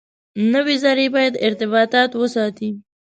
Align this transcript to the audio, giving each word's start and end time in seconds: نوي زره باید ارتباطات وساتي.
نوي 0.53 0.75
زره 0.83 1.05
باید 1.15 1.33
ارتباطات 1.47 2.11
وساتي. 2.21 2.69